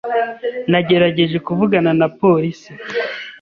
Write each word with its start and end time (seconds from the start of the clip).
Nagerageje 0.71 1.37
kuvugana 1.47 1.91
na 1.99 2.07
polisi. 2.19 2.69